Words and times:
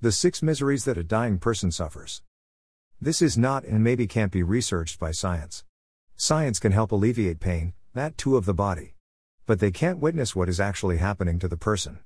The 0.00 0.12
six 0.12 0.44
miseries 0.44 0.84
that 0.84 0.96
a 0.96 1.02
dying 1.02 1.38
person 1.38 1.72
suffers. 1.72 2.22
This 3.00 3.20
is 3.20 3.36
not 3.36 3.64
and 3.64 3.82
maybe 3.82 4.06
can't 4.06 4.30
be 4.30 4.44
researched 4.44 5.00
by 5.00 5.10
science. 5.10 5.64
Science 6.14 6.60
can 6.60 6.70
help 6.70 6.92
alleviate 6.92 7.40
pain, 7.40 7.72
that 7.94 8.16
too 8.16 8.36
of 8.36 8.44
the 8.44 8.54
body. 8.54 8.94
But 9.44 9.58
they 9.58 9.72
can't 9.72 9.98
witness 9.98 10.36
what 10.36 10.48
is 10.48 10.60
actually 10.60 10.98
happening 10.98 11.40
to 11.40 11.48
the 11.48 11.56
person. 11.56 11.98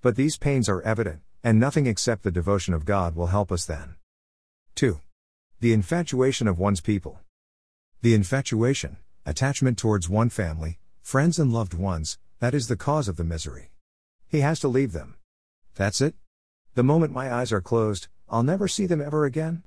But 0.00 0.16
these 0.16 0.38
pains 0.38 0.70
are 0.70 0.80
evident, 0.80 1.20
and 1.42 1.60
nothing 1.60 1.86
except 1.86 2.22
the 2.22 2.30
devotion 2.30 2.72
of 2.72 2.86
God 2.86 3.14
will 3.14 3.26
help 3.26 3.52
us 3.52 3.66
then. 3.66 3.96
2. 4.76 5.00
The 5.60 5.74
infatuation 5.74 6.48
of 6.48 6.58
one's 6.58 6.80
people. 6.80 7.20
The 8.00 8.14
infatuation, 8.14 8.96
attachment 9.26 9.76
towards 9.76 10.08
one 10.08 10.30
family, 10.30 10.78
friends, 11.02 11.38
and 11.38 11.52
loved 11.52 11.74
ones, 11.74 12.16
that 12.38 12.54
is 12.54 12.68
the 12.68 12.76
cause 12.76 13.06
of 13.06 13.16
the 13.16 13.24
misery. 13.24 13.70
He 14.28 14.40
has 14.40 14.60
to 14.60 14.68
leave 14.68 14.92
them. 14.92 15.16
That's 15.74 16.00
it? 16.00 16.14
The 16.74 16.82
moment 16.82 17.12
my 17.12 17.32
eyes 17.32 17.52
are 17.52 17.60
closed, 17.60 18.08
I'll 18.28 18.42
never 18.42 18.66
see 18.66 18.86
them 18.86 19.00
ever 19.00 19.24
again? 19.24 19.62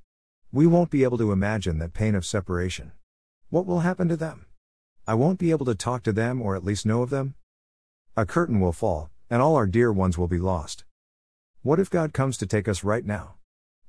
We 0.52 0.67
won't 0.67 0.89
be 0.89 1.03
able 1.05 1.17
to 1.20 1.31
imagine 1.31 1.79
that 1.79 1.93
pain 1.93 2.15
of 2.15 2.25
separation. 2.25 2.91
What 3.49 3.65
will 3.65 3.79
happen 3.79 4.09
to 4.09 4.17
them? 4.17 4.45
I 5.07 5.13
won't 5.13 5.39
be 5.39 5.51
able 5.51 5.65
to 5.67 5.75
talk 5.75 6.03
to 6.03 6.12
them 6.12 6.41
or 6.41 6.53
at 6.57 6.65
least 6.65 6.85
know 6.85 7.01
of 7.01 7.09
them? 7.09 7.35
A 8.17 8.25
curtain 8.25 8.59
will 8.59 8.73
fall, 8.73 9.09
and 9.29 9.41
all 9.41 9.55
our 9.55 9.67
dear 9.67 9.89
ones 9.89 10.17
will 10.17 10.27
be 10.27 10.38
lost. 10.38 10.84
What 11.62 11.79
if 11.79 11.89
God 11.89 12.12
comes 12.12 12.38
to 12.39 12.45
take 12.45 12.67
us 12.67 12.84
right 12.84 13.05
now? 13.05 13.35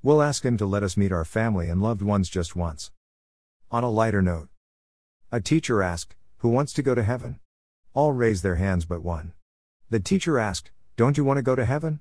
We'll 0.00 0.22
ask 0.22 0.44
Him 0.44 0.56
to 0.56 0.66
let 0.66 0.84
us 0.84 0.96
meet 0.96 1.10
our 1.10 1.24
family 1.24 1.68
and 1.68 1.82
loved 1.82 2.02
ones 2.02 2.28
just 2.28 2.54
once. 2.54 2.92
On 3.72 3.82
a 3.82 3.90
lighter 3.90 4.22
note, 4.22 4.48
a 5.32 5.40
teacher 5.40 5.82
asked, 5.82 6.14
Who 6.38 6.50
wants 6.50 6.72
to 6.74 6.82
go 6.82 6.94
to 6.94 7.02
heaven? 7.02 7.40
All 7.94 8.12
raised 8.12 8.44
their 8.44 8.56
hands 8.56 8.84
but 8.84 9.02
one. 9.02 9.32
The 9.90 9.98
teacher 9.98 10.38
asked, 10.38 10.70
Don't 10.96 11.16
you 11.16 11.24
want 11.24 11.38
to 11.38 11.42
go 11.42 11.56
to 11.56 11.64
heaven? 11.64 12.00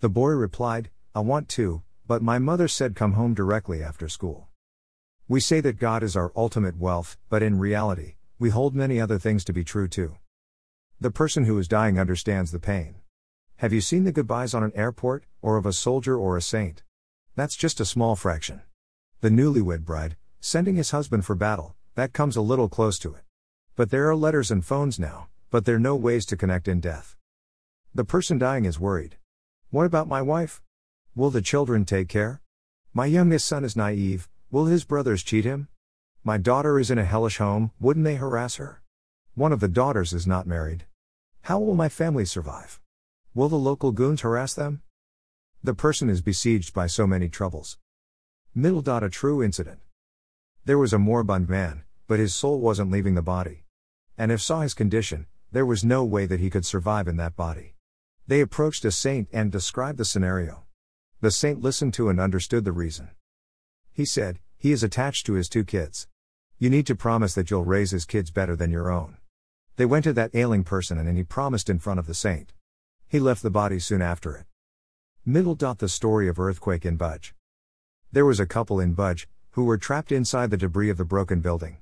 The 0.00 0.08
boy 0.08 0.30
replied, 0.30 0.90
I 1.12 1.20
want 1.20 1.48
to, 1.50 1.82
but 2.06 2.22
my 2.22 2.38
mother 2.38 2.68
said 2.68 2.94
come 2.94 3.14
home 3.14 3.34
directly 3.34 3.82
after 3.82 4.08
school. 4.08 4.46
We 5.26 5.40
say 5.40 5.60
that 5.60 5.80
God 5.80 6.04
is 6.04 6.14
our 6.14 6.30
ultimate 6.36 6.78
wealth, 6.78 7.16
but 7.28 7.42
in 7.42 7.58
reality, 7.58 8.14
we 8.38 8.50
hold 8.50 8.76
many 8.76 9.00
other 9.00 9.18
things 9.18 9.44
to 9.46 9.52
be 9.52 9.64
true 9.64 9.88
too. 9.88 10.14
The 11.00 11.10
person 11.10 11.46
who 11.46 11.58
is 11.58 11.66
dying 11.66 11.98
understands 11.98 12.52
the 12.52 12.60
pain. 12.60 12.94
Have 13.56 13.72
you 13.72 13.80
seen 13.80 14.04
the 14.04 14.12
goodbyes 14.12 14.54
on 14.54 14.62
an 14.62 14.70
airport, 14.76 15.24
or 15.42 15.56
of 15.56 15.66
a 15.66 15.72
soldier 15.72 16.16
or 16.16 16.36
a 16.36 16.42
saint? 16.42 16.84
That's 17.34 17.56
just 17.56 17.80
a 17.80 17.84
small 17.84 18.14
fraction. 18.14 18.62
The 19.20 19.30
newlywed 19.30 19.84
bride, 19.84 20.16
sending 20.38 20.76
his 20.76 20.92
husband 20.92 21.24
for 21.24 21.34
battle, 21.34 21.74
that 21.96 22.12
comes 22.12 22.36
a 22.36 22.40
little 22.40 22.68
close 22.68 23.00
to 23.00 23.14
it. 23.14 23.24
But 23.74 23.90
there 23.90 24.08
are 24.08 24.14
letters 24.14 24.52
and 24.52 24.64
phones 24.64 25.00
now, 25.00 25.26
but 25.50 25.64
there 25.64 25.74
are 25.74 25.80
no 25.80 25.96
ways 25.96 26.24
to 26.26 26.36
connect 26.36 26.68
in 26.68 26.78
death. 26.78 27.16
The 27.92 28.04
person 28.04 28.38
dying 28.38 28.64
is 28.64 28.78
worried. 28.78 29.16
What 29.70 29.84
about 29.84 30.08
my 30.08 30.22
wife? 30.22 30.62
Will 31.14 31.28
the 31.28 31.42
children 31.42 31.84
take 31.84 32.08
care? 32.08 32.40
My 32.94 33.04
youngest 33.04 33.44
son 33.44 33.64
is 33.64 33.76
naive, 33.76 34.26
will 34.50 34.64
his 34.64 34.84
brothers 34.84 35.22
cheat 35.22 35.44
him? 35.44 35.68
My 36.24 36.38
daughter 36.38 36.78
is 36.78 36.90
in 36.90 36.96
a 36.96 37.04
hellish 37.04 37.36
home, 37.36 37.72
wouldn't 37.78 38.04
they 38.04 38.14
harass 38.14 38.56
her? 38.56 38.82
One 39.34 39.52
of 39.52 39.60
the 39.60 39.68
daughters 39.68 40.14
is 40.14 40.26
not 40.26 40.46
married. 40.46 40.86
How 41.42 41.58
will 41.58 41.74
my 41.74 41.90
family 41.90 42.24
survive? 42.24 42.80
Will 43.34 43.50
the 43.50 43.58
local 43.58 43.92
goons 43.92 44.22
harass 44.22 44.54
them? 44.54 44.80
The 45.62 45.74
person 45.74 46.08
is 46.08 46.22
besieged 46.22 46.72
by 46.72 46.86
so 46.86 47.06
many 47.06 47.28
troubles. 47.28 47.76
Middle 48.54 48.82
a 49.04 49.10
true 49.10 49.42
incident. 49.42 49.80
There 50.64 50.78
was 50.78 50.94
a 50.94 50.98
moribund 50.98 51.46
man, 51.46 51.82
but 52.06 52.18
his 52.18 52.34
soul 52.34 52.58
wasn't 52.58 52.90
leaving 52.90 53.16
the 53.16 53.22
body. 53.22 53.64
And 54.16 54.32
if 54.32 54.40
saw 54.40 54.62
his 54.62 54.72
condition, 54.72 55.26
there 55.52 55.66
was 55.66 55.84
no 55.84 56.06
way 56.06 56.24
that 56.24 56.40
he 56.40 56.48
could 56.48 56.64
survive 56.64 57.06
in 57.06 57.18
that 57.18 57.36
body. 57.36 57.74
They 58.28 58.42
approached 58.42 58.84
a 58.84 58.90
saint 58.90 59.30
and 59.32 59.50
described 59.50 59.96
the 59.96 60.04
scenario. 60.04 60.64
The 61.22 61.30
saint 61.30 61.62
listened 61.62 61.94
to 61.94 62.10
and 62.10 62.20
understood 62.20 62.66
the 62.66 62.72
reason. 62.72 63.08
He 63.90 64.04
said, 64.04 64.38
He 64.58 64.70
is 64.70 64.82
attached 64.82 65.24
to 65.26 65.32
his 65.32 65.48
two 65.48 65.64
kids. 65.64 66.08
You 66.58 66.68
need 66.68 66.86
to 66.88 66.94
promise 66.94 67.34
that 67.34 67.50
you'll 67.50 67.64
raise 67.64 67.90
his 67.90 68.04
kids 68.04 68.30
better 68.30 68.54
than 68.54 68.70
your 68.70 68.90
own. 68.90 69.16
They 69.76 69.86
went 69.86 70.04
to 70.04 70.12
that 70.12 70.34
ailing 70.34 70.62
person 70.62 70.98
and 70.98 71.16
he 71.16 71.24
promised 71.24 71.70
in 71.70 71.78
front 71.78 72.00
of 72.00 72.06
the 72.06 72.12
saint. 72.12 72.52
He 73.08 73.18
left 73.18 73.42
the 73.42 73.48
body 73.48 73.78
soon 73.78 74.02
after 74.02 74.36
it. 74.36 74.44
Middle 75.24 75.54
dot 75.54 75.78
the 75.78 75.88
story 75.88 76.28
of 76.28 76.38
earthquake 76.38 76.84
in 76.84 76.98
Bhuj. 76.98 77.32
There 78.12 78.26
was 78.26 78.40
a 78.40 78.46
couple 78.46 78.78
in 78.78 78.94
Bhuj 78.94 79.26
who 79.52 79.64
were 79.64 79.78
trapped 79.78 80.12
inside 80.12 80.50
the 80.50 80.58
debris 80.58 80.90
of 80.90 80.98
the 80.98 81.04
broken 81.06 81.40
building. 81.40 81.78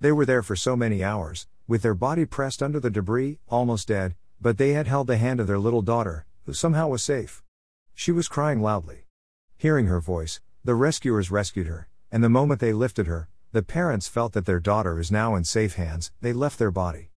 They 0.00 0.10
were 0.10 0.24
there 0.24 0.42
for 0.42 0.56
so 0.56 0.74
many 0.74 1.04
hours, 1.04 1.46
with 1.68 1.82
their 1.82 1.94
body 1.94 2.24
pressed 2.24 2.62
under 2.62 2.80
the 2.80 2.90
debris, 2.90 3.40
almost 3.46 3.88
dead, 3.88 4.14
but 4.42 4.58
they 4.58 4.72
had 4.72 4.88
held 4.88 5.06
the 5.06 5.16
hand 5.16 5.38
of 5.38 5.46
their 5.46 5.58
little 5.58 5.82
daughter, 5.82 6.26
who 6.44 6.52
somehow 6.52 6.88
was 6.88 7.02
safe. 7.02 7.44
She 7.94 8.10
was 8.10 8.26
crying 8.26 8.60
loudly. 8.60 9.06
Hearing 9.56 9.86
her 9.86 10.00
voice, 10.00 10.40
the 10.64 10.74
rescuers 10.74 11.30
rescued 11.30 11.68
her, 11.68 11.88
and 12.10 12.24
the 12.24 12.28
moment 12.28 12.60
they 12.60 12.72
lifted 12.72 13.06
her, 13.06 13.28
the 13.52 13.62
parents 13.62 14.08
felt 14.08 14.32
that 14.32 14.44
their 14.44 14.58
daughter 14.58 14.98
is 14.98 15.12
now 15.12 15.36
in 15.36 15.44
safe 15.44 15.74
hands, 15.74 16.10
they 16.20 16.32
left 16.32 16.58
their 16.58 16.72
body. 16.72 17.10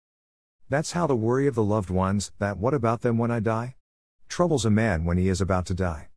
That's 0.67 0.91
how 0.91 1.07
the 1.07 1.15
worry 1.15 1.47
of 1.47 1.55
the 1.55 1.63
loved 1.63 1.89
ones, 1.89 2.31
that 2.39 2.57
what 2.57 2.73
about 2.73 3.01
them 3.01 3.17
when 3.17 3.31
I 3.31 3.39
die? 3.39 3.75
Troubles 4.27 4.65
a 4.65 4.69
man 4.69 5.05
when 5.05 5.17
he 5.17 5.29
is 5.29 5.39
about 5.39 5.65
to 5.67 5.73
die. 5.73 6.09